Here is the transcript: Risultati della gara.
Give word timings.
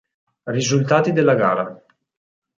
Risultati 0.45 1.13
della 1.13 1.35
gara. 1.35 1.83